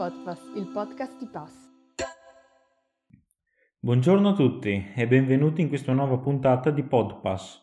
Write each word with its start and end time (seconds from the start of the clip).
Podpass, 0.00 0.54
il 0.56 0.66
podcast 0.72 1.18
di 1.18 1.26
Pass. 1.26 1.52
Buongiorno 3.78 4.30
a 4.30 4.32
tutti 4.32 4.92
e 4.94 5.06
benvenuti 5.06 5.60
in 5.60 5.68
questa 5.68 5.92
nuova 5.92 6.16
puntata 6.16 6.70
di 6.70 6.82
Podpass. 6.82 7.62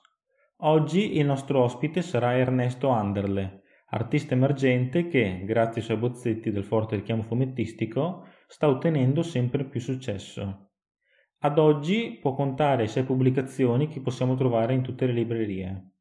Oggi 0.58 1.18
il 1.18 1.26
nostro 1.26 1.64
ospite 1.64 2.04
sarà 2.04 2.38
Ernesto 2.38 2.90
Anderle, 2.90 3.64
artista 3.88 4.36
emergente 4.36 5.08
che, 5.08 5.42
grazie 5.46 5.82
ai 5.82 5.88
suoi 5.88 5.98
bozzetti 5.98 6.52
del 6.52 6.64
forte 6.64 6.98
richiamo 6.98 7.24
fumettistico, 7.24 8.28
sta 8.46 8.70
ottenendo 8.70 9.24
sempre 9.24 9.64
più 9.64 9.80
successo. 9.80 10.74
Ad 11.40 11.58
oggi 11.58 12.20
può 12.22 12.36
contare 12.36 12.86
sei 12.86 13.02
pubblicazioni 13.02 13.88
che 13.88 14.00
possiamo 14.00 14.36
trovare 14.36 14.76
in 14.76 14.84
tutte 14.84 15.08
le 15.08 15.14
librerie. 15.14 15.92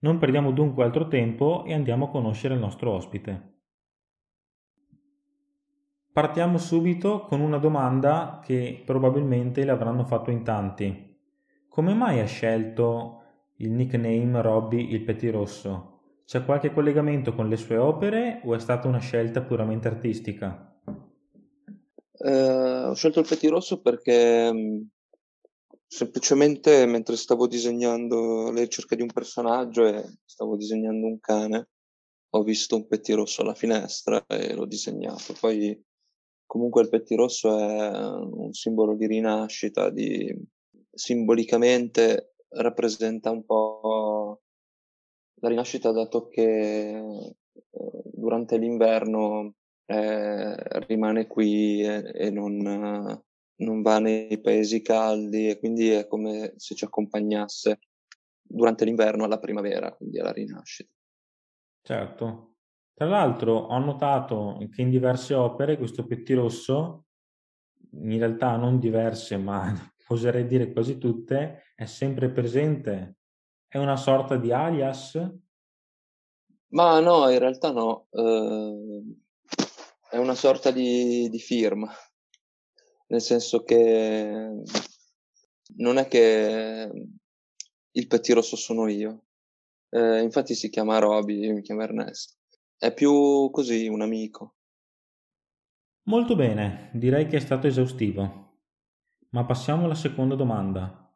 Non 0.00 0.18
perdiamo 0.18 0.50
dunque 0.50 0.84
altro 0.84 1.08
tempo 1.08 1.64
e 1.64 1.72
andiamo 1.72 2.04
a 2.04 2.10
conoscere 2.10 2.52
il 2.52 2.60
nostro 2.60 2.92
ospite. 2.92 3.54
Partiamo 6.16 6.56
subito 6.56 7.26
con 7.26 7.42
una 7.42 7.58
domanda 7.58 8.40
che 8.42 8.82
probabilmente 8.86 9.66
le 9.66 9.70
avranno 9.70 10.06
fatto 10.06 10.30
in 10.30 10.44
tanti. 10.44 11.14
Come 11.68 11.92
mai 11.92 12.20
ha 12.20 12.24
scelto 12.24 13.20
il 13.56 13.70
nickname 13.72 14.40
Robby 14.40 14.94
il 14.94 15.04
Pettirosso? 15.04 16.22
C'è 16.24 16.42
qualche 16.46 16.72
collegamento 16.72 17.34
con 17.34 17.50
le 17.50 17.58
sue 17.58 17.76
opere 17.76 18.40
o 18.44 18.54
è 18.54 18.58
stata 18.58 18.88
una 18.88 18.98
scelta 18.98 19.42
puramente 19.42 19.88
artistica? 19.88 20.80
Eh, 22.12 22.84
ho 22.84 22.94
scelto 22.94 23.20
il 23.20 23.26
pettirosso 23.28 23.82
perché 23.82 24.50
mh, 24.50 24.88
semplicemente 25.86 26.86
mentre 26.86 27.16
stavo 27.16 27.46
disegnando 27.46 28.50
le 28.52 28.62
ricerche 28.62 28.96
di 28.96 29.02
un 29.02 29.12
personaggio 29.12 29.84
e 29.84 30.02
stavo 30.24 30.56
disegnando 30.56 31.08
un 31.08 31.20
cane, 31.20 31.68
ho 32.30 32.42
visto 32.42 32.74
un 32.74 32.86
pettirosso 32.86 33.42
alla 33.42 33.54
finestra 33.54 34.24
e 34.26 34.54
l'ho 34.54 34.64
disegnato. 34.64 35.34
Poi 35.38 35.84
comunque 36.46 36.82
il 36.82 36.88
pettirosso 36.88 37.58
è 37.58 37.98
un 38.32 38.52
simbolo 38.52 38.94
di 38.94 39.06
rinascita, 39.06 39.90
di, 39.90 40.34
simbolicamente 40.90 42.34
rappresenta 42.48 43.30
un 43.30 43.44
po' 43.44 44.40
la 45.40 45.48
rinascita 45.48 45.92
dato 45.92 46.28
che 46.28 46.96
eh, 46.96 47.34
durante 48.12 48.56
l'inverno 48.56 49.54
eh, 49.84 50.86
rimane 50.86 51.26
qui 51.26 51.82
e, 51.82 52.10
e 52.14 52.30
non, 52.30 52.56
non, 53.56 53.82
va 53.82 53.98
nei 53.98 54.40
paesi 54.40 54.80
caldi 54.80 55.48
e 55.48 55.58
quindi 55.58 55.90
è 55.90 56.06
come 56.06 56.54
se 56.56 56.74
ci 56.74 56.84
accompagnasse 56.84 57.78
durante 58.42 58.84
l'inverno 58.84 59.24
alla 59.24 59.38
primavera, 59.38 59.92
quindi 59.92 60.18
alla 60.18 60.32
rinascita. 60.32 60.90
Certo. 61.82 62.55
Tra 62.96 63.06
l'altro 63.06 63.52
ho 63.52 63.78
notato 63.78 64.58
che 64.70 64.80
in 64.80 64.88
diverse 64.88 65.34
opere 65.34 65.76
questo 65.76 66.06
pettirosso, 66.06 67.04
in 67.92 68.18
realtà 68.18 68.56
non 68.56 68.78
diverse, 68.78 69.36
ma 69.36 69.70
oserei 70.08 70.46
dire 70.46 70.72
quasi 70.72 70.96
tutte, 70.96 71.72
è 71.74 71.84
sempre 71.84 72.30
presente 72.30 73.16
è 73.68 73.78
una 73.78 73.96
sorta 73.96 74.36
di 74.36 74.52
alias? 74.52 75.20
Ma 76.68 76.98
no, 77.00 77.28
in 77.28 77.38
realtà 77.38 77.72
no. 77.72 78.06
Eh, 78.10 79.02
è 80.08 80.16
una 80.16 80.34
sorta 80.34 80.70
di, 80.70 81.28
di 81.28 81.38
firma, 81.38 81.92
nel 83.08 83.20
senso 83.20 83.64
che 83.64 84.62
non 85.76 85.98
è 85.98 86.08
che 86.08 86.90
il 87.90 88.06
pettirosso 88.06 88.56
sono 88.56 88.88
io. 88.88 89.24
Eh, 89.90 90.22
infatti 90.22 90.54
si 90.54 90.70
chiama 90.70 90.98
Roby, 90.98 91.40
io 91.40 91.52
mi 91.52 91.62
chiamo 91.62 91.82
Ernesto. 91.82 92.34
È 92.78 92.92
più 92.92 93.48
così, 93.50 93.88
un 93.88 94.02
amico. 94.02 94.56
Molto 96.04 96.36
bene, 96.36 96.90
direi 96.92 97.26
che 97.26 97.38
è 97.38 97.40
stato 97.40 97.66
esaustivo. 97.66 98.58
Ma 99.30 99.46
passiamo 99.46 99.86
alla 99.86 99.94
seconda 99.94 100.34
domanda. 100.34 101.10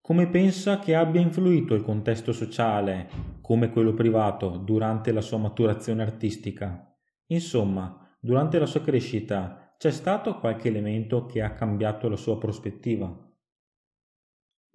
Come 0.00 0.28
pensa 0.28 0.78
che 0.78 0.94
abbia 0.94 1.20
influito 1.20 1.74
il 1.74 1.82
contesto 1.82 2.32
sociale, 2.32 3.38
come 3.40 3.70
quello 3.70 3.92
privato, 3.92 4.50
durante 4.50 5.10
la 5.10 5.20
sua 5.20 5.38
maturazione 5.38 6.02
artistica? 6.02 6.96
Insomma, 7.26 8.16
durante 8.20 8.60
la 8.60 8.66
sua 8.66 8.80
crescita 8.80 9.74
c'è 9.76 9.90
stato 9.90 10.38
qualche 10.38 10.68
elemento 10.68 11.26
che 11.26 11.42
ha 11.42 11.54
cambiato 11.54 12.08
la 12.08 12.16
sua 12.16 12.38
prospettiva? 12.38 13.06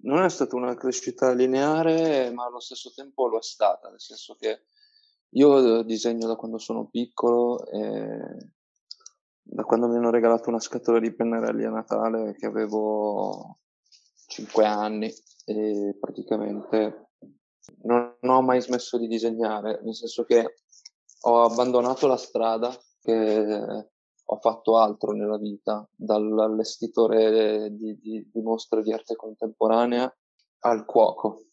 Non 0.02 0.22
è 0.22 0.28
stata 0.28 0.54
una 0.54 0.74
crescita 0.74 1.32
lineare, 1.32 2.30
ma 2.30 2.44
allo 2.44 2.60
stesso 2.60 2.92
tempo 2.94 3.26
lo 3.26 3.38
è 3.38 3.42
stata, 3.42 3.88
nel 3.88 4.00
senso 4.00 4.34
che 4.34 4.64
io 5.30 5.82
disegno 5.82 6.26
da 6.26 6.36
quando 6.36 6.58
sono 6.58 6.88
piccolo 6.88 7.66
e 7.66 8.52
da 9.42 9.62
quando 9.64 9.88
mi 9.88 9.96
hanno 9.96 10.10
regalato 10.10 10.48
una 10.48 10.60
scatola 10.60 10.98
di 10.98 11.14
pennarelli 11.14 11.64
a 11.64 11.70
Natale 11.70 12.34
che 12.34 12.46
avevo 12.46 13.58
5 14.26 14.64
anni 14.64 15.12
e 15.44 15.96
praticamente 15.98 17.10
non 17.82 18.16
ho 18.20 18.42
mai 18.42 18.60
smesso 18.60 18.98
di 18.98 19.06
disegnare, 19.06 19.80
nel 19.82 19.94
senso 19.94 20.24
che 20.24 20.56
ho 21.22 21.42
abbandonato 21.42 22.06
la 22.06 22.16
strada 22.16 22.74
che 23.00 23.88
ho 24.24 24.36
fatto 24.36 24.78
altro 24.78 25.12
nella 25.12 25.38
vita, 25.38 25.88
dall'allestitore 25.94 27.70
di, 27.74 27.98
di, 27.98 28.28
di 28.32 28.42
mostre 28.42 28.82
di 28.82 28.92
arte 28.92 29.16
contemporanea 29.16 30.12
al 30.60 30.84
cuoco 30.84 31.49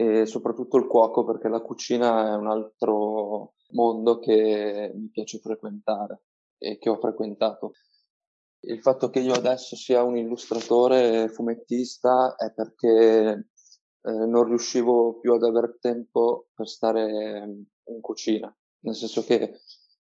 e 0.00 0.26
soprattutto 0.26 0.76
il 0.76 0.86
cuoco 0.86 1.24
perché 1.24 1.48
la 1.48 1.60
cucina 1.60 2.32
è 2.32 2.36
un 2.36 2.46
altro 2.46 3.54
mondo 3.70 4.20
che 4.20 4.92
mi 4.94 5.08
piace 5.08 5.40
frequentare 5.40 6.22
e 6.56 6.78
che 6.78 6.88
ho 6.88 6.94
frequentato. 7.00 7.72
Il 8.60 8.80
fatto 8.80 9.10
che 9.10 9.18
io 9.18 9.32
adesso 9.32 9.74
sia 9.74 10.04
un 10.04 10.16
illustratore 10.16 11.28
fumettista 11.30 12.36
è 12.36 12.52
perché 12.52 13.48
eh, 14.00 14.10
non 14.12 14.44
riuscivo 14.44 15.18
più 15.18 15.32
ad 15.32 15.42
avere 15.42 15.78
tempo 15.80 16.46
per 16.54 16.68
stare 16.68 17.66
in 17.86 18.00
cucina, 18.00 18.56
nel 18.84 18.94
senso 18.94 19.24
che 19.24 19.58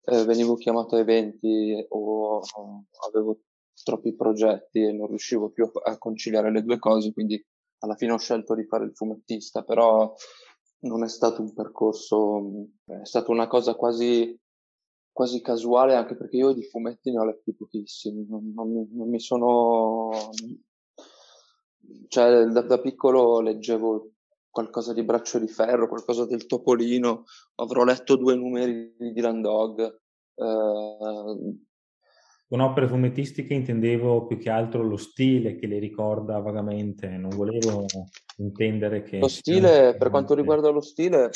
eh, 0.05 0.25
venivo 0.25 0.55
chiamato 0.55 0.97
a 0.97 1.01
eventi 1.01 1.85
o, 1.91 2.39
o, 2.39 2.85
avevo 3.11 3.41
troppi 3.85 4.15
progetti 4.15 4.85
e 4.85 4.93
non 4.93 5.09
riuscivo 5.09 5.51
più 5.51 5.71
a, 5.83 5.99
conciliare 5.99 6.51
le 6.51 6.63
due 6.63 6.79
cose, 6.79 7.13
quindi 7.13 7.45
alla 7.83 7.95
fine 7.95 8.13
ho 8.13 8.19
scelto 8.19 8.55
di 8.55 8.65
fare 8.65 8.85
il 8.85 8.95
fumettista, 8.95 9.63
però 9.63 10.13
non 10.81 11.05
è 11.05 11.09
stato 11.09 11.43
un 11.43 11.53
percorso, 11.53 12.69
è 12.87 13.05
stata 13.05 13.31
una 13.31 13.47
cosa 13.47 13.75
quasi 13.75 14.39
quasi 15.13 15.43
casuale 15.43 15.95
anche 15.95 16.17
perché 16.17 16.39
io 16.39 16.53
di 16.53 16.65
fumetti 16.65 17.11
ne 17.11 17.19
ho 17.19 17.25
letti 17.25 17.55
pochissimi, 17.55 18.27
non, 18.27 18.51
non, 18.55 18.89
non 18.93 19.09
mi, 19.09 19.21
sono... 19.21 20.11
cioè 22.09 22.47
da, 22.47 22.63
da, 22.63 22.81
piccolo 22.81 23.41
leggevo 23.41 24.13
qualcosa 24.49 24.95
di 24.95 25.03
Braccio 25.03 25.39
di 25.39 25.49
Ferro, 25.49 25.89
qualcosa 25.89 26.25
del 26.25 26.47
Topolino, 26.47 27.25
avrò 27.57 27.85
letto 27.85 28.17
due 28.17 28.35
numeri 28.35 28.95
di 28.99 29.13
Dylan 29.13 29.43
Dog. 29.43 30.01
Eh... 30.35 31.57
Con 32.53 32.61
opere 32.61 32.87
fumettistiche 32.87 33.55
intendevo 33.55 34.27
più 34.27 34.37
che 34.37 34.51
altro 34.51 34.83
lo 34.83 34.99
stile 34.99 35.55
che 35.57 35.67
le 35.67 35.79
ricorda 35.79 36.39
vagamente, 36.39 37.09
non 37.09 37.31
volevo 37.31 37.87
intendere 38.37 39.03
che... 39.03 39.21
Lo 39.21 39.29
stile, 39.29 39.97
per 39.97 40.11
quanto 40.11 40.35
riguarda 40.35 40.69
lo 40.69 40.83
stile, 40.83 41.31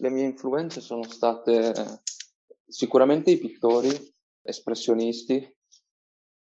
le 0.00 0.10
mie 0.10 0.24
influenze 0.24 0.80
sono 0.80 1.04
state 1.04 2.00
Sicuramente 2.66 3.30
i 3.30 3.38
pittori 3.38 3.88
espressionisti, 4.42 5.56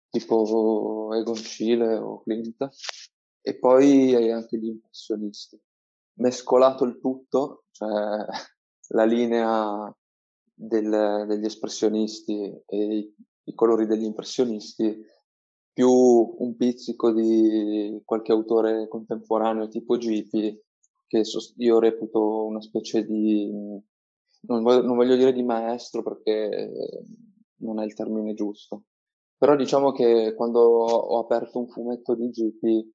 tipo 0.08 1.12
Egon 1.12 1.34
Schiele 1.34 1.96
o 1.96 2.22
Klimt, 2.22 2.68
e 3.40 3.58
poi 3.58 4.14
anche 4.30 4.58
gli 4.58 4.68
impressionisti. 4.68 5.60
Mescolato 6.20 6.84
il 6.84 7.00
tutto, 7.00 7.64
cioè 7.72 8.24
la 8.94 9.04
linea 9.04 9.92
del, 10.54 11.24
degli 11.26 11.44
espressionisti 11.44 12.62
e 12.64 13.12
i, 13.48 13.54
colori 13.54 13.86
degli 13.86 14.04
impressionisti, 14.04 14.96
più 15.72 15.90
un 15.90 16.56
pizzico 16.56 17.12
di 17.12 18.00
qualche 18.04 18.32
autore 18.32 18.88
contemporaneo 18.88 19.68
tipo 19.68 19.96
Gipi, 19.96 20.60
che 21.06 21.22
io 21.56 21.78
reputo 21.78 22.44
una 22.46 22.60
specie 22.60 23.04
di 23.04 23.50
non 24.40 24.62
voglio, 24.62 24.82
non 24.82 24.96
voglio 24.96 25.16
dire 25.16 25.32
di 25.32 25.42
maestro 25.42 26.02
perché 26.02 26.70
non 27.56 27.80
è 27.80 27.84
il 27.84 27.94
termine 27.94 28.34
giusto. 28.34 28.84
Però 29.36 29.56
diciamo 29.56 29.92
che 29.92 30.34
quando 30.34 30.60
ho 30.60 31.18
aperto 31.20 31.58
un 31.58 31.68
fumetto 31.68 32.14
di 32.14 32.28
GP 32.30 32.88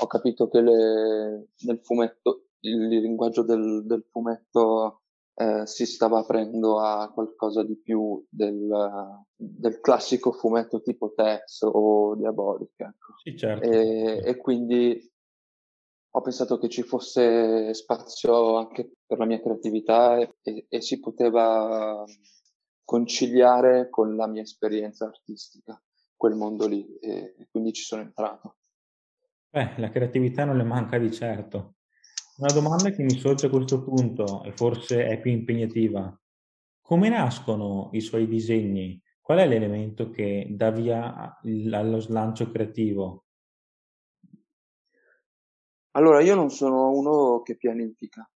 ho 0.00 0.06
capito 0.06 0.48
che 0.48 0.60
le, 0.60 1.48
nel 1.66 1.80
fumetto, 1.82 2.46
il 2.60 2.88
linguaggio 2.88 3.42
del, 3.42 3.84
del 3.84 4.04
fumetto 4.10 4.99
eh, 5.40 5.66
si 5.66 5.86
stava 5.86 6.18
aprendo 6.18 6.80
a 6.80 7.10
qualcosa 7.10 7.64
di 7.64 7.80
più 7.80 8.22
del, 8.28 8.68
del 9.34 9.80
classico 9.80 10.32
fumetto 10.32 10.82
tipo 10.82 11.14
Tex 11.14 11.62
o 11.62 12.14
Diabolic. 12.14 12.78
Ecco. 12.78 13.14
Sì, 13.22 13.36
certo. 13.38 13.66
e, 13.66 14.20
e 14.22 14.36
quindi 14.36 15.00
ho 16.12 16.20
pensato 16.20 16.58
che 16.58 16.68
ci 16.68 16.82
fosse 16.82 17.72
spazio 17.72 18.56
anche 18.56 18.96
per 19.06 19.16
la 19.18 19.24
mia 19.24 19.40
creatività 19.40 20.18
e, 20.18 20.34
e, 20.42 20.66
e 20.68 20.80
si 20.82 21.00
poteva 21.00 22.04
conciliare 22.84 23.88
con 23.88 24.16
la 24.16 24.26
mia 24.26 24.42
esperienza 24.42 25.06
artistica, 25.06 25.80
quel 26.16 26.34
mondo 26.34 26.66
lì, 26.66 26.84
e, 26.98 27.34
e 27.38 27.48
quindi 27.50 27.72
ci 27.72 27.84
sono 27.84 28.02
entrato. 28.02 28.56
Beh, 29.48 29.74
la 29.78 29.88
creatività 29.88 30.44
non 30.44 30.58
le 30.58 30.64
manca 30.64 30.98
di 30.98 31.10
certo. 31.10 31.76
Una 32.40 32.54
domanda 32.54 32.88
che 32.88 33.02
mi 33.02 33.18
sorge 33.18 33.48
a 33.48 33.50
questo 33.50 33.84
punto, 33.84 34.42
e 34.44 34.52
forse 34.52 35.04
è 35.06 35.20
più 35.20 35.30
impegnativa. 35.30 36.18
Come 36.80 37.10
nascono 37.10 37.90
i 37.92 38.00
suoi 38.00 38.26
disegni? 38.26 38.98
Qual 39.20 39.40
è 39.40 39.46
l'elemento 39.46 40.08
che 40.08 40.46
dà 40.48 40.70
via 40.70 41.38
allo 41.42 42.00
slancio 42.00 42.50
creativo? 42.50 43.26
Allora, 45.90 46.22
io 46.22 46.34
non 46.34 46.48
sono 46.48 46.88
uno 46.88 47.42
che 47.42 47.58
pianifica. 47.58 48.26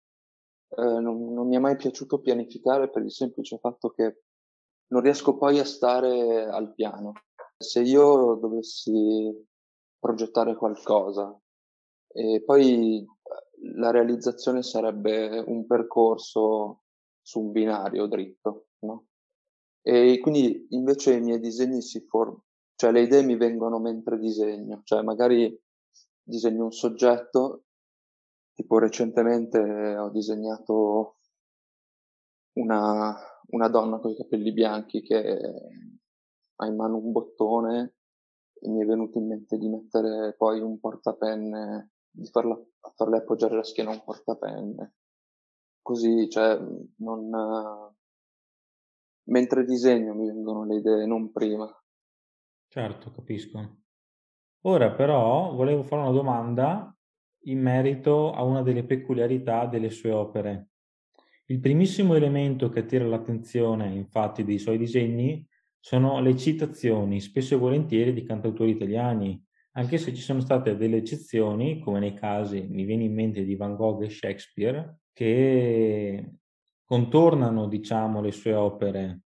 Eh, 0.69 0.83
non, 1.01 1.33
non 1.33 1.49
mi 1.49 1.57
è 1.57 1.59
mai 1.59 1.77
piaciuto 1.77 2.21
pianificare 2.21 2.91
per 2.91 3.05
il 3.05 3.11
semplice 3.11 3.57
fatto 3.57 3.89
che 3.89 4.25
non 4.89 5.01
riesco 5.01 5.39
poi 5.39 5.61
a 5.61 5.65
stare 5.65 6.45
al 6.45 6.75
piano. 6.75 7.13
Se 7.57 7.81
io 7.81 8.35
dovessi 8.35 9.33
progettare 9.99 10.57
qualcosa 10.57 11.35
e 12.09 12.43
poi 12.45 13.03
la 13.73 13.91
realizzazione 13.91 14.63
sarebbe 14.63 15.43
un 15.47 15.67
percorso 15.67 16.83
su 17.21 17.41
un 17.41 17.53
binario 17.53 18.07
dritto, 18.07 18.67
no? 18.81 19.07
E 19.83 20.19
quindi 20.21 20.67
invece 20.71 21.15
i 21.15 21.21
miei 21.21 21.41
disegni 21.41 21.83
si 21.83 22.01
formano, 22.01 22.45
cioè 22.75 22.93
le 22.93 23.03
idee 23.03 23.23
mi 23.23 23.37
vengono 23.37 23.79
mentre 23.79 24.19
disegno, 24.19 24.83
cioè 24.85 25.03
magari 25.03 25.59
disegno 26.23 26.65
un 26.65 26.73
soggetto, 26.73 27.65
tipo 28.55 28.79
recentemente 28.79 29.59
ho 29.59 30.11
disegnato 30.11 31.17
una, 32.55 33.15
una 33.49 33.69
donna 33.69 33.99
con 33.99 34.13
i 34.13 34.17
capelli 34.17 34.53
bianchi 34.53 35.03
che 35.03 35.41
ha 36.57 36.67
in 36.67 36.77
mano 36.77 36.97
un 36.97 37.13
bottone 37.13 37.95
e 38.55 38.69
mi 38.69 38.83
è 38.83 38.87
venuto 38.87 39.19
in 39.19 39.27
mente 39.27 39.59
di 39.59 39.69
mettere 39.69 40.35
poi 40.35 40.61
un 40.61 40.79
portapenne, 40.79 41.94
di 42.15 42.27
farla, 42.27 42.57
farle 42.95 43.19
appoggiare 43.19 43.57
la 43.57 43.65
schiena 43.65 43.91
a 43.91 43.95
un 43.95 44.05
portapenne. 44.05 44.95
Così, 45.83 46.29
cioè, 46.31 46.59
non... 46.99 47.93
Mentre 49.27 49.65
disegno 49.65 50.15
mi 50.15 50.27
vengono 50.27 50.65
le 50.65 50.77
idee, 50.77 51.07
non 51.07 51.33
prima. 51.33 51.67
Certo, 52.69 53.11
capisco. 53.11 53.79
Ora 54.67 54.93
però 54.93 55.55
volevo 55.55 55.83
fare 55.83 56.03
una 56.03 56.11
domanda 56.13 56.97
in 57.47 57.61
merito 57.61 58.33
a 58.33 58.43
una 58.43 58.63
delle 58.63 58.85
peculiarità 58.85 59.67
delle 59.67 59.91
sue 59.91 60.11
opere. 60.11 60.69
Il 61.47 61.61
primissimo 61.61 62.15
elemento 62.15 62.69
che 62.71 62.81
attira 62.81 63.07
l'attenzione, 63.07 63.95
infatti, 63.95 64.45
dei 64.45 64.59
suoi 64.59 64.79
disegni 64.79 65.47
sono 65.79 66.21
le 66.21 66.37
citazioni, 66.37 67.21
spesso 67.21 67.55
e 67.55 67.59
volentieri, 67.59 68.15
di 68.15 68.25
cantautori 68.25 68.71
italiani, 68.71 69.43
anche 69.77 69.99
se 69.99 70.15
ci 70.15 70.23
sono 70.23 70.41
state 70.41 70.77
delle 70.77 70.99
eccezioni, 70.99 71.81
come 71.81 71.99
nei 71.99 72.15
casi, 72.15 72.63
mi 72.63 72.85
viene 72.85 73.05
in 73.05 73.15
mente, 73.15 73.45
di 73.45 73.57
Van 73.57 73.75
Gogh 73.75 74.03
e 74.03 74.11
Shakespeare, 74.11 75.01
che 75.13 76.37
contornano, 76.85 77.67
diciamo, 77.67 78.21
le 78.21 78.31
sue 78.31 78.55
opere. 78.55 79.23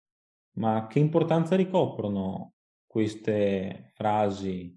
Ma 0.53 0.87
che 0.87 1.01
importanza 1.01 1.55
ricoprono 1.55 2.55
queste 2.87 3.93
frasi, 3.95 4.75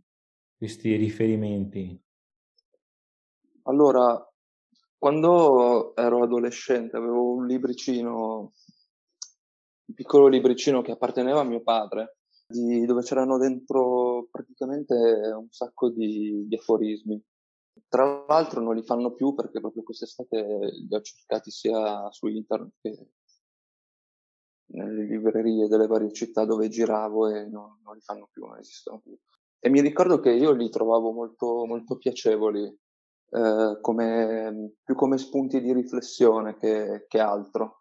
questi 0.57 0.95
riferimenti? 0.95 1.99
Allora, 3.63 4.29
quando 4.97 5.95
ero 5.95 6.23
adolescente 6.23 6.97
avevo 6.97 7.33
un 7.33 7.47
libricino, 7.47 8.51
un 9.85 9.93
piccolo 9.95 10.27
libricino 10.27 10.81
che 10.81 10.91
apparteneva 10.91 11.39
a 11.39 11.45
mio 11.45 11.61
padre, 11.61 12.17
di, 12.51 12.85
dove 12.85 13.01
c'erano 13.01 13.37
dentro 13.37 14.27
praticamente 14.29 14.93
un 14.93 15.47
sacco 15.49 15.89
di, 15.89 16.45
di 16.47 16.55
aforismi. 16.55 17.21
Tra 17.87 18.25
l'altro 18.27 18.61
non 18.61 18.75
li 18.75 18.83
fanno 18.83 19.13
più 19.13 19.33
perché 19.33 19.59
proprio 19.59 19.83
quest'estate 19.83 20.71
li 20.87 20.95
ho 20.95 21.01
cercati 21.01 21.49
sia 21.49 22.09
su 22.11 22.27
internet 22.27 22.73
che 22.81 23.07
nelle 24.73 25.03
librerie 25.03 25.67
delle 25.67 25.87
varie 25.87 26.11
città 26.13 26.45
dove 26.45 26.69
giravo 26.69 27.27
e 27.27 27.47
non, 27.47 27.79
non 27.83 27.95
li 27.95 28.01
fanno 28.01 28.29
più, 28.31 28.45
non 28.45 28.57
esistono 28.59 28.99
più. 28.99 29.17
E 29.59 29.69
mi 29.69 29.81
ricordo 29.81 30.19
che 30.19 30.31
io 30.31 30.51
li 30.51 30.69
trovavo 30.69 31.11
molto, 31.11 31.65
molto 31.65 31.97
piacevoli 31.97 32.63
eh, 33.33 33.77
come, 33.81 34.75
più 34.83 34.95
come 34.95 35.17
spunti 35.17 35.61
di 35.61 35.73
riflessione 35.73 36.55
che, 36.57 37.05
che 37.07 37.19
altro. 37.19 37.77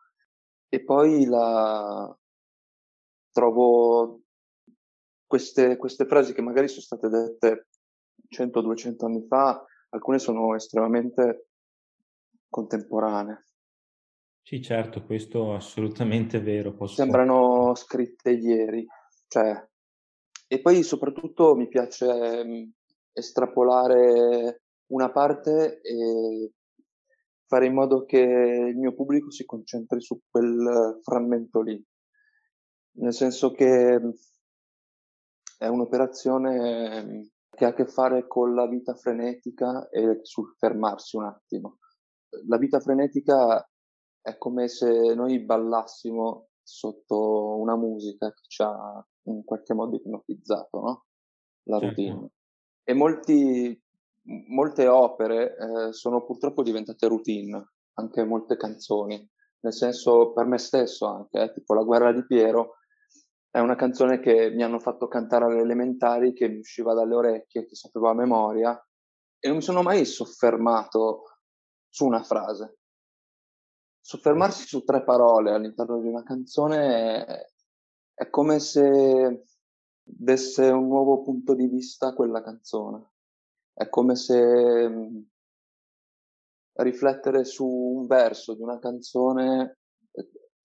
E 0.68 0.84
poi 0.84 1.24
la, 1.24 2.16
trovo 3.32 4.19
queste, 5.30 5.76
queste 5.76 6.06
frasi 6.06 6.34
che 6.34 6.42
magari 6.42 6.66
sono 6.66 6.80
state 6.80 7.08
dette 7.08 7.68
100-200 8.36 9.04
anni 9.04 9.24
fa, 9.28 9.64
alcune 9.90 10.18
sono 10.18 10.56
estremamente 10.56 11.50
contemporanee. 12.48 13.44
Sì, 14.42 14.60
certo, 14.60 15.04
questo 15.04 15.52
è 15.52 15.54
assolutamente 15.54 16.40
vero. 16.40 16.74
Posso... 16.74 16.96
Sembrano 16.96 17.76
scritte 17.76 18.32
ieri. 18.32 18.84
Cioè, 19.28 19.68
e 20.48 20.60
poi 20.60 20.82
soprattutto 20.82 21.54
mi 21.54 21.68
piace 21.68 22.44
mm, 22.44 22.68
estrapolare 23.12 24.62
una 24.86 25.12
parte 25.12 25.80
e 25.80 26.54
fare 27.46 27.66
in 27.66 27.74
modo 27.74 28.04
che 28.04 28.18
il 28.18 28.76
mio 28.76 28.94
pubblico 28.94 29.30
si 29.30 29.44
concentri 29.44 30.00
su 30.00 30.20
quel 30.28 30.98
frammento 31.04 31.62
lì. 31.62 31.80
Nel 32.94 33.14
senso 33.14 33.52
che 33.52 34.00
è 35.60 35.66
un'operazione 35.66 37.32
che 37.50 37.64
ha 37.66 37.68
a 37.68 37.74
che 37.74 37.84
fare 37.84 38.26
con 38.26 38.54
la 38.54 38.66
vita 38.66 38.94
frenetica 38.94 39.90
e 39.90 40.20
sul 40.22 40.54
fermarsi 40.56 41.16
un 41.18 41.26
attimo. 41.26 41.76
La 42.48 42.56
vita 42.56 42.80
frenetica 42.80 43.62
è 44.22 44.38
come 44.38 44.68
se 44.68 44.88
noi 45.14 45.44
ballassimo 45.44 46.48
sotto 46.62 47.58
una 47.58 47.76
musica 47.76 48.32
che 48.32 48.42
ci 48.48 48.62
ha 48.62 49.06
in 49.24 49.44
qualche 49.44 49.74
modo 49.74 49.96
ipnotizzato, 49.96 50.80
no? 50.80 51.04
La 51.64 51.78
certo. 51.78 51.86
routine. 51.86 52.20
Certo. 52.20 52.34
E 52.84 52.94
molti 52.94 53.82
molte 54.48 54.88
opere 54.88 55.56
eh, 55.56 55.92
sono 55.92 56.24
purtroppo 56.24 56.62
diventate 56.62 57.06
routine, 57.06 57.72
anche 57.98 58.24
molte 58.24 58.56
canzoni, 58.56 59.28
nel 59.60 59.74
senso 59.74 60.32
per 60.32 60.46
me 60.46 60.56
stesso 60.56 61.06
anche, 61.06 61.38
eh, 61.38 61.52
tipo 61.52 61.74
La 61.74 61.82
guerra 61.82 62.12
di 62.14 62.24
Piero 62.24 62.76
è 63.50 63.58
una 63.58 63.74
canzone 63.74 64.20
che 64.20 64.50
mi 64.50 64.62
hanno 64.62 64.78
fatto 64.78 65.08
cantare 65.08 65.46
alle 65.46 65.60
elementari, 65.60 66.32
che 66.32 66.48
mi 66.48 66.58
usciva 66.58 66.94
dalle 66.94 67.14
orecchie, 67.14 67.66
che 67.66 67.74
sapevo 67.74 68.08
a 68.08 68.14
memoria, 68.14 68.80
e 69.38 69.48
non 69.48 69.56
mi 69.56 69.62
sono 69.62 69.82
mai 69.82 70.04
soffermato 70.04 71.24
su 71.88 72.06
una 72.06 72.22
frase. 72.22 72.78
Soffermarsi 74.00 74.66
su 74.66 74.84
tre 74.84 75.02
parole 75.02 75.50
all'interno 75.50 76.00
di 76.00 76.06
una 76.06 76.22
canzone 76.22 77.24
è, 77.24 77.46
è 78.14 78.30
come 78.30 78.60
se 78.60 79.44
desse 80.02 80.68
un 80.70 80.86
nuovo 80.86 81.22
punto 81.22 81.54
di 81.54 81.66
vista 81.66 82.08
a 82.08 82.14
quella 82.14 82.42
canzone. 82.42 83.10
È 83.72 83.88
come 83.88 84.14
se 84.14 85.26
riflettere 86.74 87.44
su 87.44 87.66
un 87.66 88.06
verso 88.06 88.54
di 88.54 88.62
una 88.62 88.78
canzone 88.78 89.79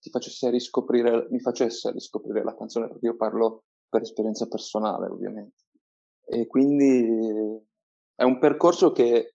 ti 0.06 0.10
facesse 0.10 0.50
riscoprire, 0.50 1.26
mi 1.30 1.40
facesse 1.40 1.90
riscoprire 1.90 2.44
la 2.44 2.54
canzone, 2.54 2.86
perché 2.86 3.06
io 3.06 3.16
parlo 3.16 3.64
per 3.88 4.02
esperienza 4.02 4.46
personale, 4.46 5.08
ovviamente. 5.08 5.64
E 6.24 6.46
quindi 6.46 7.60
è 8.14 8.22
un 8.22 8.38
percorso 8.38 8.92
che 8.92 9.34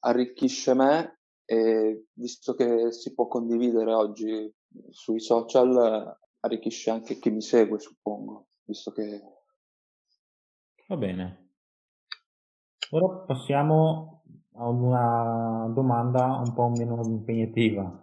arricchisce 0.00 0.74
me 0.74 1.20
e 1.44 2.06
visto 2.14 2.54
che 2.54 2.90
si 2.90 3.14
può 3.14 3.28
condividere 3.28 3.92
oggi 3.92 4.52
sui 4.90 5.20
social, 5.20 6.18
arricchisce 6.40 6.90
anche 6.90 7.18
chi 7.18 7.30
mi 7.30 7.42
segue, 7.42 7.78
suppongo, 7.78 8.48
visto 8.64 8.90
che... 8.90 9.20
Va 10.88 10.96
bene. 10.96 11.50
Ora 12.90 13.24
passiamo 13.24 14.24
a 14.54 14.68
una 14.68 15.70
domanda 15.72 16.42
un 16.44 16.52
po' 16.52 16.68
meno 16.68 17.00
impegnativa. 17.04 18.01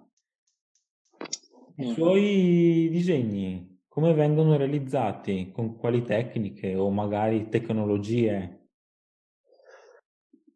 I 1.80 1.88
mm. 1.88 1.94
suoi 1.94 2.90
disegni 2.92 3.84
come 3.88 4.14
vengono 4.14 4.58
realizzati? 4.58 5.52
Con 5.52 5.78
quali 5.78 6.04
tecniche 6.04 6.76
o 6.76 6.90
magari 6.90 7.48
tecnologie? 7.48 8.68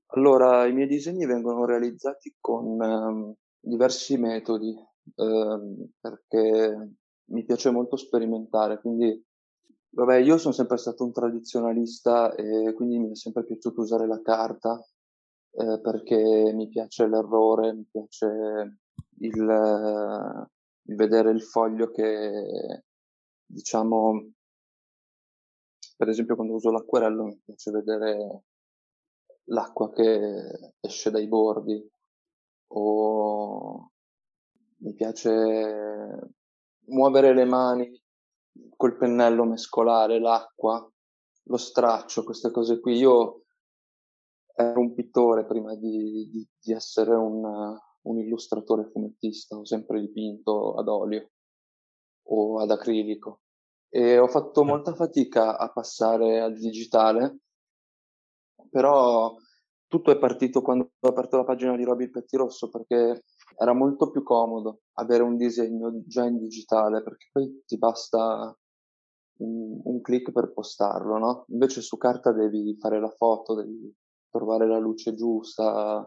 Allora, 0.08 0.66
i 0.66 0.74
miei 0.74 0.88
disegni 0.88 1.26
vengono 1.26 1.66
realizzati 1.66 2.36
con 2.40 2.80
um, 2.80 3.34
diversi 3.58 4.18
metodi 4.18 4.76
um, 5.16 5.90
perché 6.00 6.92
mi 7.32 7.46
piace 7.46 7.72
molto 7.72 7.96
sperimentare, 7.96 8.80
quindi 8.80 9.26
Vabbè, 9.96 10.16
io 10.16 10.40
sono 10.40 10.56
sempre 10.56 10.78
stato 10.78 11.04
un 11.04 11.14
tradizionalista 11.14 12.34
e 12.34 12.74
quindi 12.74 12.98
mi 12.98 13.12
è 13.12 13.16
sempre 13.16 13.46
piaciuto 13.46 13.82
usare 13.82 14.08
la 14.08 14.20
carta 14.24 14.84
eh, 15.52 15.80
perché 15.82 16.52
mi 16.52 16.68
piace 16.68 17.08
l'errore, 17.08 17.74
mi 17.74 17.86
piace 17.92 18.26
il, 19.20 19.30
il 19.30 20.50
vedere 20.84 21.32
il 21.32 21.42
foglio 21.42 21.92
che, 21.92 22.84
diciamo, 23.46 24.32
per 25.96 26.10
esempio 26.10 26.36
quando 26.36 26.56
uso 26.56 26.72
l'acquerello 26.72 27.26
mi 27.26 27.42
piace 27.44 27.72
vedere 27.72 28.44
l'acqua 29.46 29.92
che 29.92 30.74
esce 30.80 31.12
dai 31.12 31.28
bordi 31.28 31.90
o 32.76 33.92
mi 34.78 34.94
piace 34.94 36.32
muovere 36.88 37.34
le 37.34 37.46
mani 37.46 38.02
col 38.76 38.98
pennello, 38.98 39.46
mescolare 39.46 40.20
l'acqua, 40.20 40.86
lo 41.44 41.58
straccio, 41.58 42.24
queste 42.24 42.52
cose 42.52 42.80
qui. 42.80 42.98
Io 42.98 43.46
ero 44.56 44.80
un 44.80 44.94
pittore 44.94 45.46
prima 45.46 45.76
di, 45.76 46.30
di, 46.30 46.48
di 46.60 46.74
essere 46.74 47.16
un, 47.16 47.78
un 48.04 48.20
illustratore 48.20 48.90
fumettista, 48.92 49.58
ho 49.58 49.66
sempre 49.66 50.00
dipinto 50.00 50.74
ad 50.76 50.88
olio 50.88 51.32
o 52.28 52.60
ad 52.60 52.72
acrilico 52.72 53.42
e 53.90 54.18
ho 54.18 54.28
fatto 54.28 54.64
molta 54.64 54.96
fatica 54.96 55.58
a 55.58 55.72
passare 55.72 56.42
al 56.42 56.54
digitale, 56.56 57.40
però 58.70 59.36
tutto 59.88 60.10
è 60.10 60.18
partito 60.18 60.64
quando 60.64 60.94
ho 61.00 61.08
aperto 61.08 61.38
la 61.38 61.44
pagina 61.44 61.76
di 61.76 61.84
Roby 61.84 62.10
Pettirosso 62.10 62.70
perché 62.70 63.26
era 63.56 63.74
molto 63.74 64.10
più 64.10 64.24
comodo 64.24 64.82
avere 64.94 65.22
un 65.22 65.38
disegno 65.38 66.02
già 66.08 66.26
in 66.26 66.40
digitale 66.40 67.04
perché 67.04 67.28
poi 67.32 67.62
ti 67.68 67.78
basta 67.78 68.58
un, 69.38 69.80
un 69.84 70.02
clic 70.02 70.32
per 70.32 70.52
postarlo, 70.54 71.20
no? 71.20 71.46
Invece 71.50 71.82
su 71.82 71.98
carta 71.98 72.32
devi 72.32 72.76
fare 72.80 73.00
la 73.00 73.10
foto, 73.10 73.54
devi 73.54 73.94
trovare 74.30 74.68
la 74.68 74.80
luce 74.80 75.14
giusta. 75.14 76.04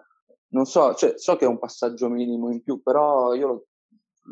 Non 0.56 0.64
so, 0.64 0.94
cioè, 0.94 1.18
so 1.18 1.36
che 1.36 1.44
è 1.44 1.48
un 1.48 1.58
passaggio 1.58 2.08
minimo 2.08 2.50
in 2.50 2.62
più, 2.62 2.80
però 2.82 3.34
io 3.34 3.46
lo, 3.46 3.66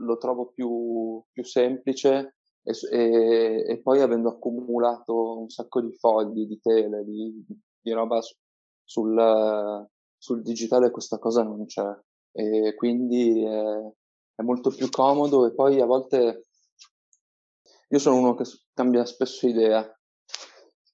lo 0.07 0.17
trovo 0.17 0.53
più, 0.53 1.23
più 1.31 1.45
semplice 1.45 2.37
e, 2.63 2.73
e, 2.91 3.65
e, 3.69 3.83
poi 3.83 4.01
avendo 4.01 4.31
accumulato 4.31 5.41
un 5.41 5.51
sacco 5.51 5.83
di 5.83 5.93
fogli, 5.93 6.47
di 6.47 6.59
tele, 6.61 7.05
di, 7.05 7.45
di 7.79 7.93
roba 7.93 8.23
su, 8.23 8.35
sul, 8.83 9.87
sul 10.17 10.41
digitale 10.41 10.91
questa 10.91 11.19
cosa 11.19 11.43
non 11.43 11.67
c'è 11.67 11.95
e 12.33 12.75
quindi 12.75 13.45
è, 13.45 13.93
è 14.35 14.43
molto 14.43 14.71
più 14.71 14.89
comodo 14.89 15.47
e 15.47 15.53
poi 15.53 15.79
a 15.83 15.85
volte 15.85 16.47
io 17.91 17.99
sono 17.99 18.17
uno 18.17 18.35
che 18.35 18.45
cambia 18.73 19.05
spesso 19.05 19.47
idea, 19.47 19.87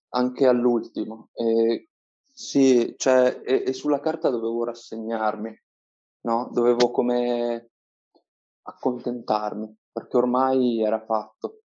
anche 0.08 0.46
all'ultimo. 0.46 1.30
E, 1.34 1.89
sì, 2.40 2.94
cioè, 2.96 3.42
e, 3.44 3.64
e, 3.66 3.72
sulla 3.74 4.00
carta 4.00 4.30
dovevo 4.30 4.64
rassegnarmi, 4.64 5.54
no? 6.22 6.48
Dovevo 6.50 6.90
come 6.90 7.72
accontentarmi, 8.62 9.76
perché 9.92 10.16
ormai 10.16 10.82
era 10.82 11.04
fatto. 11.04 11.60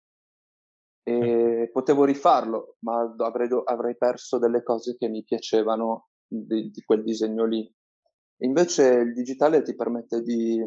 E 1.03 1.69
potevo 1.73 2.05
rifarlo, 2.05 2.77
ma 2.85 3.01
avrei, 3.17 3.49
avrei 3.65 3.97
perso 3.97 4.39
delle 4.39 4.63
cose 4.63 4.95
che 4.97 5.09
mi 5.09 5.25
piacevano 5.25 6.07
di, 6.25 6.69
di 6.71 6.81
quel 6.85 7.03
disegno 7.03 7.43
lì. 7.45 7.69
Invece 8.43 8.93
il 8.93 9.13
digitale 9.13 9.63
ti 9.63 9.75
permette 9.75 10.21
di 10.21 10.65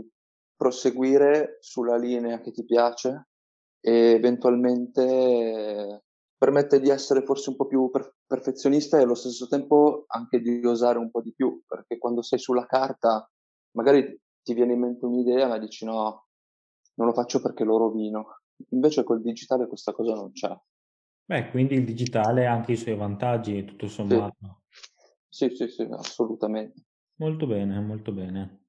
proseguire 0.54 1.56
sulla 1.61 1.96
linea 1.96 2.42
che 2.42 2.52
ti 2.52 2.64
piace 2.66 3.28
e 3.80 4.11
eventualmente 4.11 6.04
permette 6.44 6.78
di 6.78 6.90
essere 6.90 7.22
forse 7.22 7.48
un 7.48 7.56
po' 7.56 7.66
più 7.66 7.88
per- 7.90 8.16
perfezionista 8.26 8.98
e 8.98 9.02
allo 9.02 9.14
stesso 9.14 9.48
tempo 9.48 10.04
anche 10.08 10.40
di 10.40 10.60
osare 10.66 10.98
un 10.98 11.10
po' 11.10 11.22
di 11.22 11.32
più, 11.32 11.62
perché 11.66 11.96
quando 11.96 12.20
sei 12.20 12.38
sulla 12.38 12.66
carta 12.66 13.26
magari 13.76 14.20
ti 14.42 14.52
viene 14.52 14.74
in 14.74 14.80
mente 14.80 15.06
un'idea 15.06 15.48
ma 15.48 15.58
dici 15.58 15.86
no, 15.86 16.26
non 16.96 17.06
lo 17.06 17.14
faccio 17.14 17.40
perché 17.40 17.64
lo 17.64 17.78
rovino. 17.78 18.40
Invece 18.70 19.04
col 19.04 19.22
digitale 19.22 19.66
questa 19.66 19.92
cosa 19.92 20.14
non 20.14 20.32
c'è. 20.32 20.54
Beh, 21.24 21.48
quindi 21.48 21.76
il 21.76 21.84
digitale 21.86 22.46
ha 22.46 22.52
anche 22.52 22.72
i 22.72 22.76
suoi 22.76 22.94
vantaggi, 22.94 23.64
tutto 23.64 23.88
sommato. 23.88 24.64
Sì, 25.26 25.48
sì, 25.48 25.66
sì, 25.66 25.68
sì 25.68 25.88
assolutamente. 25.90 26.82
Molto 27.16 27.46
bene, 27.46 27.80
molto 27.80 28.12
bene. 28.12 28.66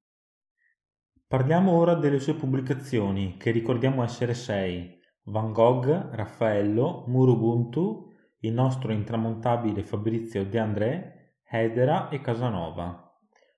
Parliamo 1.28 1.74
ora 1.74 1.96
delle 1.96 2.22
sue 2.22 2.36
pubblicazioni, 2.36 3.36
che 3.36 3.52
ricordiamo 3.52 4.02
essere 4.02 4.34
sei: 4.34 4.95
Van 5.28 5.52
Gogh, 5.52 5.88
Raffaello, 6.12 7.06
Murubuntu, 7.08 8.14
il 8.40 8.54
nostro 8.54 8.92
intramontabile 8.92 9.84
Fabrizio 9.84 10.46
De 10.46 10.60
André, 10.60 11.38
Hedera 11.44 12.10
e 12.10 12.22
Casanova. 12.22 13.02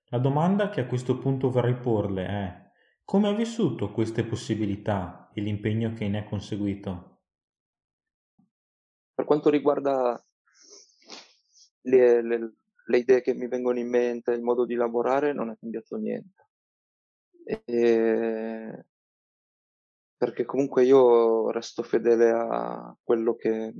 La 0.06 0.18
domanda 0.18 0.70
che 0.70 0.80
a 0.80 0.86
questo 0.86 1.18
punto 1.18 1.50
vorrei 1.50 1.76
porle 1.76 2.26
è: 2.26 2.70
come 3.04 3.28
ha 3.28 3.32
vissuto 3.32 3.92
queste 3.92 4.24
possibilità 4.24 5.30
e 5.34 5.42
l'impegno 5.42 5.92
che 5.92 6.08
ne 6.08 6.20
è 6.20 6.24
conseguito? 6.24 7.20
Per 9.12 9.26
quanto 9.26 9.50
riguarda 9.50 10.24
le, 11.82 12.22
le, 12.22 12.52
le 12.86 12.98
idee 12.98 13.20
che 13.20 13.34
mi 13.34 13.46
vengono 13.46 13.78
in 13.78 13.90
mente, 13.90 14.32
il 14.32 14.42
modo 14.42 14.64
di 14.64 14.74
lavorare, 14.74 15.34
non 15.34 15.50
è 15.50 15.56
cambiato 15.58 15.96
niente. 15.96 16.46
E... 17.66 18.86
Perché 20.18 20.44
comunque 20.44 20.84
io 20.84 21.50
resto 21.52 21.84
fedele 21.84 22.30
a 22.30 22.94
quello 23.02 23.36
che, 23.36 23.72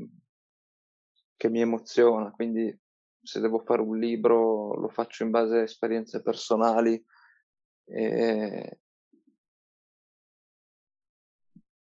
che 1.37 1.51
mi 1.51 1.61
emoziona, 1.61 2.31
quindi 2.31 2.75
se 3.21 3.41
devo 3.41 3.59
fare 3.59 3.83
un 3.83 3.99
libro 3.99 4.75
lo 4.75 4.89
faccio 4.89 5.25
in 5.25 5.31
base 5.31 5.59
a 5.59 5.63
esperienze 5.63 6.23
personali 6.23 7.05
e, 7.85 8.79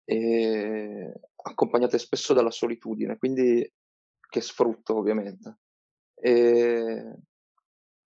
e 0.04 1.20
accompagnate 1.36 1.98
spesso 1.98 2.34
dalla 2.34 2.50
solitudine, 2.50 3.16
quindi 3.16 3.66
che 4.28 4.40
sfrutto 4.42 4.96
ovviamente. 4.96 5.60
E 6.14 7.16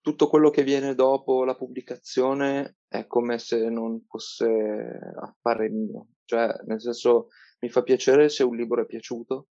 tutto 0.01 0.29
quello 0.29 0.51
che 0.51 0.65
viene 0.65 0.95
dopo 0.95 1.45
la 1.45 1.55
pubblicazione 1.55 2.79
è 2.89 3.07
come 3.07 3.39
se 3.39 3.69
non 3.69 4.03
fosse 4.07 4.47
affare 5.17 5.69
mio, 5.69 6.09
cioè 6.25 6.55
nel 6.67 6.81
senso 6.81 7.29
mi 7.61 7.69
fa 7.69 7.83
piacere 7.83 8.29
se 8.29 8.43
un 8.43 8.57
libro 8.57 8.83
è 8.83 8.87
piaciuto 8.87 9.49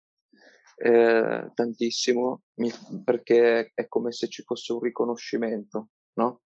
eh, 0.81 1.51
tantissimo 1.53 2.43
mi, 2.55 2.71
perché 3.03 3.71
è 3.73 3.87
come 3.87 4.13
se 4.13 4.29
ci 4.29 4.43
fosse 4.43 4.71
un 4.71 4.79
riconoscimento, 4.79 5.89
no? 6.13 6.41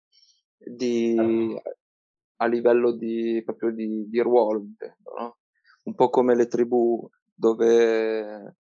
Di, 0.58 1.60
a 2.38 2.46
livello 2.46 2.94
di, 2.94 3.42
proprio 3.44 3.72
di, 3.72 4.08
di 4.08 4.20
ruolo, 4.22 4.66
no? 5.20 5.38
Un 5.84 5.96
po' 5.96 6.10
come 6.10 6.36
le 6.36 6.48
tribù 6.48 7.08
dove 7.34 8.56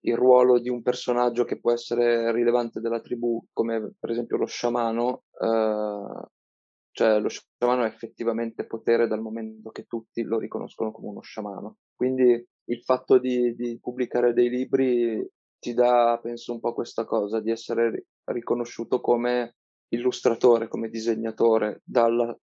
il 0.00 0.16
ruolo 0.16 0.58
di 0.58 0.68
un 0.68 0.82
personaggio 0.82 1.44
che 1.44 1.60
può 1.60 1.70
essere 1.70 2.32
rilevante 2.32 2.80
della 2.80 3.00
tribù, 3.00 3.40
come 3.52 3.92
per 4.00 4.10
esempio 4.10 4.38
lo 4.38 4.46
sciamano, 4.46 5.24
eh, 5.40 6.28
cioè 6.92 7.18
lo 7.18 7.28
sciamano 7.28 7.82
ha 7.82 7.86
effettivamente 7.86 8.66
potere 8.66 9.08
dal 9.08 9.20
momento 9.20 9.70
che 9.70 9.84
tutti 9.84 10.22
lo 10.22 10.38
riconoscono 10.38 10.92
come 10.92 11.08
uno 11.08 11.20
sciamano. 11.20 11.78
Quindi 11.94 12.46
il 12.64 12.82
fatto 12.82 13.18
di, 13.18 13.54
di 13.54 13.78
pubblicare 13.80 14.32
dei 14.34 14.48
libri 14.50 15.26
ti 15.58 15.74
dà, 15.74 16.18
penso, 16.22 16.52
un 16.52 16.60
po' 16.60 16.74
questa 16.74 17.04
cosa, 17.04 17.40
di 17.40 17.50
essere 17.50 18.06
riconosciuto 18.24 19.00
come 19.00 19.56
illustratore, 19.88 20.68
come 20.68 20.88
disegnatore 20.88 21.80
dalla, 21.84 22.36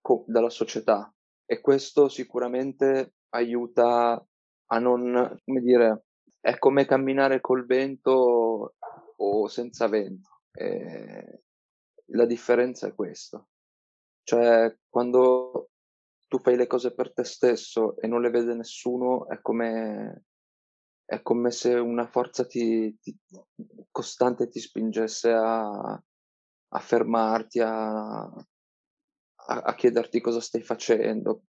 co, 0.00 0.24
dalla 0.26 0.50
società. 0.50 1.12
E 1.44 1.60
questo 1.60 2.08
sicuramente 2.08 3.14
aiuta 3.30 4.24
a 4.72 4.78
non, 4.78 5.36
come 5.44 5.60
dire, 5.60 6.04
è 6.40 6.56
come 6.58 6.86
camminare 6.86 7.40
col 7.40 7.66
vento 7.66 8.74
o 9.16 9.48
senza 9.48 9.88
vento. 9.88 10.28
E 10.52 11.42
la 12.12 12.26
differenza 12.26 12.86
è 12.86 12.94
questa. 12.94 13.44
Cioè, 14.22 14.76
quando 14.88 15.70
tu 16.28 16.38
fai 16.38 16.56
le 16.56 16.66
cose 16.66 16.94
per 16.94 17.12
te 17.12 17.24
stesso 17.24 17.96
e 17.96 18.06
non 18.06 18.20
le 18.20 18.30
vede 18.30 18.54
nessuno, 18.54 19.28
è 19.28 19.40
come, 19.40 20.26
è 21.04 21.22
come 21.22 21.50
se 21.50 21.74
una 21.74 22.06
forza 22.06 22.46
ti, 22.46 22.96
ti, 23.00 23.18
costante 23.90 24.48
ti 24.48 24.60
spingesse 24.60 25.32
a, 25.32 25.68
a 26.72 26.78
fermarti, 26.78 27.60
a, 27.60 28.20
a, 28.20 28.44
a, 29.44 29.74
chiederti 29.74 30.20
cosa 30.20 30.40
stai 30.40 30.62
facendo, 30.62 31.46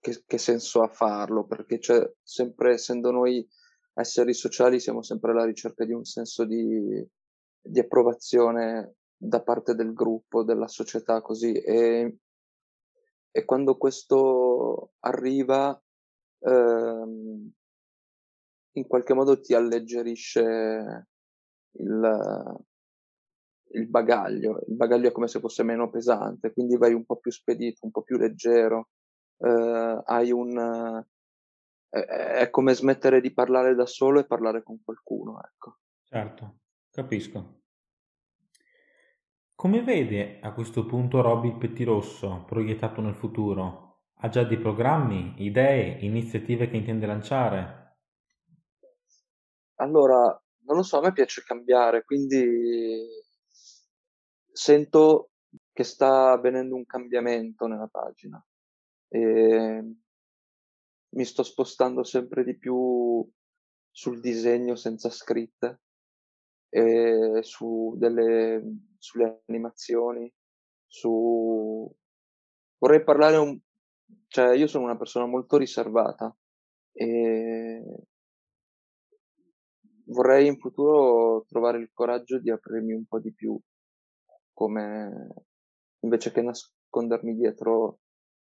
che, 0.00 0.22
che 0.24 0.38
senso 0.38 0.82
ha 0.82 0.88
farlo, 0.88 1.44
perché 1.44 1.78
c'è 1.78 2.00
sempre 2.22 2.74
essendo 2.74 3.10
noi 3.10 3.46
esseri 3.94 4.32
sociali 4.32 4.78
siamo 4.78 5.02
sempre 5.02 5.32
alla 5.32 5.44
ricerca 5.44 5.84
di 5.84 5.92
un 5.92 6.04
senso 6.04 6.44
di, 6.44 7.04
di 7.60 7.80
approvazione 7.80 8.97
da 9.20 9.42
parte 9.42 9.74
del 9.74 9.92
gruppo, 9.92 10.44
della 10.44 10.68
società, 10.68 11.20
così. 11.20 11.52
E, 11.52 12.18
e 13.30 13.44
quando 13.44 13.76
questo 13.76 14.92
arriva, 15.00 15.80
ehm, 16.38 17.52
in 18.72 18.86
qualche 18.86 19.14
modo 19.14 19.40
ti 19.40 19.54
alleggerisce 19.54 21.08
il, 21.72 22.64
il 23.72 23.88
bagaglio. 23.88 24.60
Il 24.68 24.76
bagaglio 24.76 25.08
è 25.08 25.12
come 25.12 25.26
se 25.26 25.40
fosse 25.40 25.64
meno 25.64 25.90
pesante, 25.90 26.52
quindi 26.52 26.76
vai 26.76 26.94
un 26.94 27.04
po' 27.04 27.16
più 27.16 27.32
spedito, 27.32 27.84
un 27.84 27.90
po' 27.90 28.02
più 28.02 28.16
leggero. 28.16 28.90
Eh, 29.38 30.02
hai 30.04 30.30
un, 30.30 31.04
è, 31.88 32.48
come 32.50 32.74
smettere 32.74 33.20
di 33.20 33.32
parlare 33.32 33.74
da 33.74 33.86
solo 33.86 34.20
e 34.20 34.26
parlare 34.26 34.62
con 34.62 34.82
qualcuno, 34.82 35.40
ecco. 35.42 35.78
Certo, 36.04 36.60
capisco. 36.90 37.56
Come 39.60 39.82
vede 39.82 40.38
a 40.40 40.52
questo 40.52 40.86
punto 40.86 41.20
Robby 41.20 41.48
il 41.48 41.56
pettirosso 41.56 42.44
proiettato 42.46 43.00
nel 43.00 43.16
futuro? 43.16 44.02
Ha 44.18 44.28
già 44.28 44.44
dei 44.44 44.56
programmi, 44.56 45.34
idee, 45.38 45.98
iniziative 46.02 46.68
che 46.68 46.76
intende 46.76 47.06
lanciare? 47.06 47.96
Allora, 49.80 50.26
non 50.60 50.76
lo 50.76 50.82
so, 50.84 50.98
a 50.98 51.00
me 51.00 51.12
piace 51.12 51.42
cambiare, 51.42 52.04
quindi 52.04 53.04
sento 54.52 55.30
che 55.72 55.82
sta 55.82 56.30
avvenendo 56.30 56.76
un 56.76 56.86
cambiamento 56.86 57.66
nella 57.66 57.88
pagina 57.88 58.40
e 59.08 59.94
mi 61.08 61.24
sto 61.24 61.42
spostando 61.42 62.04
sempre 62.04 62.44
di 62.44 62.56
più 62.56 63.28
sul 63.90 64.20
disegno 64.20 64.76
senza 64.76 65.10
scritte 65.10 65.80
e 66.68 67.40
su 67.42 67.94
delle, 67.96 68.62
sulle 68.98 69.42
animazioni, 69.46 70.32
su... 70.86 71.90
Vorrei 72.78 73.02
parlare 73.02 73.36
un... 73.36 73.58
cioè 74.28 74.54
io 74.54 74.66
sono 74.66 74.84
una 74.84 74.96
persona 74.96 75.26
molto 75.26 75.56
riservata 75.56 76.34
e 76.92 77.82
vorrei 80.06 80.46
in 80.46 80.58
futuro 80.58 81.44
trovare 81.48 81.78
il 81.78 81.90
coraggio 81.92 82.38
di 82.38 82.50
aprirmi 82.50 82.92
un 82.92 83.04
po' 83.06 83.18
di 83.20 83.32
più, 83.32 83.58
come 84.52 85.28
invece 86.00 86.30
che 86.30 86.42
nascondermi 86.42 87.34
dietro 87.34 88.00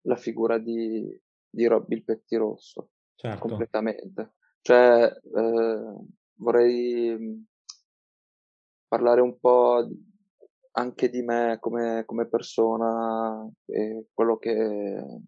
la 0.03 0.17
figura 0.17 0.59
di, 0.59 1.09
di 1.49 1.67
Robby 1.67 1.97
il 1.97 2.05
pettirosso 2.05 2.91
certo. 3.17 3.49
completamente. 3.49 4.35
Cioè, 4.61 5.05
eh, 5.05 5.97
vorrei 6.39 7.47
parlare 8.89 9.21
un 9.21 9.39
po' 9.39 9.87
anche 10.73 11.09
di 11.09 11.23
me 11.23 11.59
come, 11.61 12.05
come 12.05 12.29
persona 12.29 13.49
e 13.67 14.07
quello 14.13 14.37
che, 14.37 15.23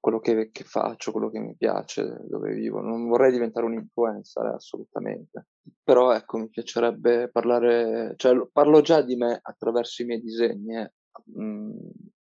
quello 0.00 0.20
che, 0.20 0.50
che, 0.50 0.64
faccio, 0.64 1.12
quello 1.12 1.30
che 1.30 1.38
mi 1.38 1.54
piace, 1.56 2.24
dove 2.28 2.54
vivo. 2.54 2.80
Non 2.80 3.08
vorrei 3.08 3.32
diventare 3.32 3.66
un 3.66 3.74
influencer, 3.74 4.46
assolutamente. 4.46 5.48
Però 5.82 6.14
ecco, 6.14 6.38
mi 6.38 6.48
piacerebbe 6.48 7.28
parlare, 7.30 8.14
cioè 8.16 8.48
parlo 8.52 8.80
già 8.80 9.02
di 9.02 9.16
me 9.16 9.38
attraverso 9.42 10.02
i 10.02 10.06
miei 10.06 10.20
disegni, 10.20 10.76
eh. 10.76 10.92
mm, 11.38 11.70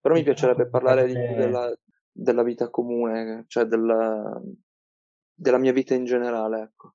però 0.01 0.15
mi 0.15 0.23
piacerebbe 0.23 0.69
parlare 0.69 1.07
di 1.07 1.13
più 1.13 1.35
della, 1.35 1.73
della 2.11 2.43
vita 2.43 2.71
comune, 2.71 3.45
cioè 3.47 3.65
della, 3.65 4.41
della 5.33 5.59
mia 5.59 5.73
vita 5.73 5.95
in 5.95 6.05
generale, 6.05 6.61
ecco. 6.63 6.95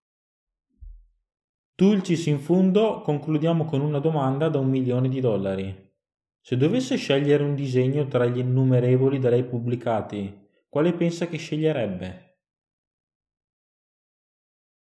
Dulcis 1.77 2.27
in 2.27 2.39
fondo 2.39 3.01
concludiamo 3.01 3.65
con 3.65 3.81
una 3.81 3.99
domanda 3.99 4.47
da 4.47 4.59
un 4.59 4.69
milione 4.69 5.09
di 5.09 5.19
dollari. 5.19 5.93
Se 6.39 6.55
dovesse 6.55 6.95
scegliere 6.95 7.43
un 7.43 7.53
disegno 7.53 8.07
tra 8.07 8.25
gli 8.25 8.37
innumerevoli 8.37 9.19
da 9.19 9.29
lei 9.29 9.43
pubblicati, 9.43 10.47
quale 10.69 10.93
pensa 10.93 11.27
che 11.27 11.35
sceglierebbe? 11.35 12.37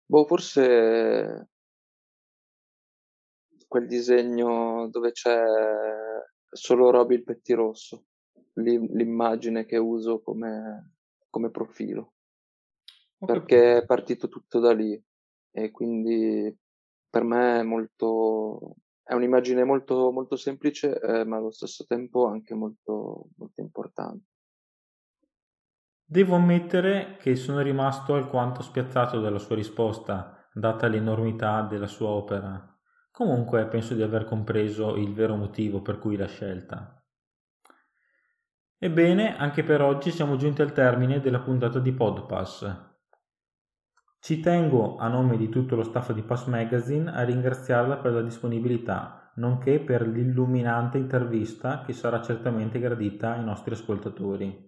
Boh, 0.06 0.26
forse 0.26 1.50
quel 3.68 3.86
disegno 3.86 4.88
dove 4.90 5.12
c'è 5.12 5.38
solo 6.50 6.92
Roby 6.92 7.16
il 7.16 7.24
pettirosso, 7.26 8.06
l'immagine 8.54 9.66
che 9.66 9.76
uso 9.76 10.22
come, 10.22 10.94
come 11.30 11.52
profilo. 11.52 12.14
Perché 13.18 13.80
è 13.80 13.86
partito 13.86 14.30
tutto 14.30 14.60
da 14.60 14.72
lì 14.72 14.98
e 15.52 15.72
quindi 15.72 16.58
per 17.10 17.24
me 17.24 17.60
è 17.60 17.64
molto 17.64 18.76
è 19.10 19.16
un'immagine 19.16 19.64
molto, 19.64 20.12
molto 20.12 20.36
semplice, 20.36 21.00
eh, 21.00 21.26
ma 21.26 21.38
allo 21.38 21.50
stesso 21.50 21.84
tempo 21.88 22.28
anche 22.28 22.54
molto, 22.54 23.30
molto 23.38 23.60
importante. 23.60 24.26
Devo 26.06 26.36
ammettere 26.36 27.18
che 27.18 27.36
sono 27.36 27.62
rimasto 27.62 28.14
alquanto 28.14 28.62
spiazzato 28.62 29.20
dalla 29.20 29.40
sua 29.40 29.56
risposta, 29.56 30.48
data 30.54 30.86
l'enormità 30.86 31.64
della 31.64 31.88
sua 31.88 32.10
opera. 32.10 32.80
Comunque 33.10 33.66
penso 33.66 33.96
di 33.96 34.04
aver 34.04 34.26
compreso 34.26 34.96
il 34.96 35.12
vero 35.12 35.36
motivo 35.36 35.82
per 35.82 35.98
cui 35.98 36.16
l'ha 36.16 36.28
scelta. 36.28 37.04
Ebbene, 38.78 39.36
anche 39.38 39.64
per 39.64 39.82
oggi 39.82 40.12
siamo 40.12 40.36
giunti 40.36 40.62
al 40.62 40.72
termine 40.72 41.20
della 41.20 41.40
puntata 41.40 41.80
di 41.80 41.92
Podpass, 41.92 42.89
ci 44.22 44.42
tengo, 44.42 44.98
a 44.98 45.08
nome 45.08 45.38
di 45.38 45.50
tutto 45.50 45.76
lo 45.76 45.84
staff 45.84 46.12
di 46.12 46.22
Pass 46.24 46.46
Magazine, 46.48 47.10
a 47.12 47.24
ringraziarla 47.24 47.98
per 47.98 48.12
la 48.12 48.22
disponibilità, 48.22 49.32
nonché 49.36 49.80
per 49.80 50.06
l'illuminante 50.08 50.98
intervista 50.98 51.84
che 51.86 51.94
sarà 51.94 52.22
certamente 52.22 52.80
gradita 52.80 53.34
ai 53.34 53.44
nostri 53.44 53.74
ascoltatori. 53.74 54.68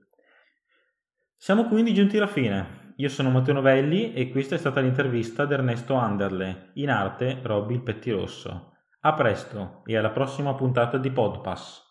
Siamo 1.36 1.66
quindi 1.68 1.94
giunti 1.94 2.18
alla 2.18 2.28
fine. 2.28 2.94
Io 2.98 3.10
sono 3.10 3.30
Matteo 3.30 3.56
Novelli 3.56 4.14
e 4.14 4.30
questa 4.30 4.56
è 4.56 4.58
stata 4.58 4.80
l'intervista 4.80 5.46
di 5.46 5.54
Ernesto 5.54 5.96
Anderle, 5.96 6.70
in 6.76 6.90
arte 6.90 7.40
Robby 7.42 7.74
il 7.74 7.82
Pettirosso. 7.82 8.74
A 9.02 9.14
presto 9.14 9.82
e 9.86 9.98
alla 9.98 10.12
prossima 10.12 10.54
puntata 10.54 10.98
di 10.98 11.10
Podpass. 11.10 11.90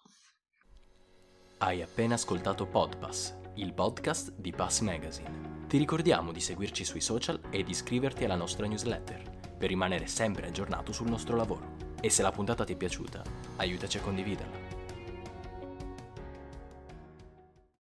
Hai 1.59 1.83
appena 1.83 2.15
ascoltato 2.15 2.67
Podpass, 2.67 3.40
il 3.61 3.75
podcast 3.75 4.33
di 4.37 4.53
Pass 4.53 4.81
Magazine. 4.81 5.67
Ti 5.69 5.77
ricordiamo 5.77 6.33
di 6.33 6.41
seguirci 6.41 6.83
sui 6.83 7.03
social 7.03 7.39
e 7.51 7.63
di 7.63 7.73
iscriverti 7.73 8.25
alla 8.25 8.35
nostra 8.35 8.67
newsletter 8.67 9.23
per 9.59 9.69
rimanere 9.69 10.07
sempre 10.07 10.47
aggiornato 10.47 10.93
sul 10.93 11.11
nostro 11.11 11.37
lavoro. 11.37 11.77
E 12.01 12.09
se 12.09 12.23
la 12.23 12.33
puntata 12.33 12.65
ti 12.65 12.73
è 12.73 12.77
piaciuta, 12.77 13.23
aiutaci 13.57 13.99
a 13.99 14.01
condividerla. 14.01 14.70